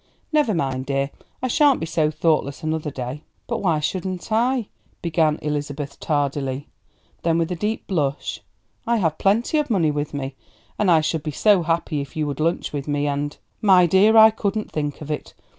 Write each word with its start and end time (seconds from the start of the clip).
Never 0.33 0.55
mind, 0.55 0.87
dear, 0.87 1.11
I 1.43 1.47
sha'n't 1.47 1.79
be 1.79 1.85
so 1.85 2.09
thoughtless 2.09 2.63
another 2.63 2.89
day." 2.89 3.21
"But 3.45 3.61
why 3.61 3.79
shouldn't 3.79 4.31
I" 4.31 4.65
began 5.03 5.37
Elizabeth 5.43 5.99
tardily; 5.99 6.67
then 7.21 7.37
with 7.37 7.51
a 7.51 7.55
deep 7.55 7.85
blush. 7.85 8.41
"I 8.87 8.97
have 8.97 9.19
plenty 9.19 9.59
of 9.59 9.69
money 9.69 9.91
with 9.91 10.11
me, 10.15 10.33
and 10.79 10.89
I 10.89 11.01
should 11.01 11.21
be 11.21 11.29
so 11.29 11.61
happy 11.61 12.01
if 12.01 12.15
you 12.15 12.25
would 12.25 12.39
lunch 12.39 12.73
with 12.73 12.87
me, 12.87 13.05
and" 13.05 13.37
"My 13.71 13.85
dear, 13.85 14.17
I 14.17 14.31
couldn't 14.31 14.71
think 14.71 15.01
of 15.01 15.11
it! 15.11 15.35